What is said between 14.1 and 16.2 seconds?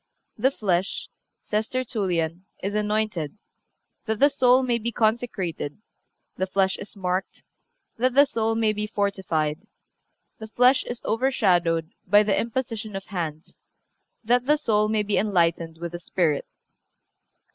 that the soul may be enlightened with the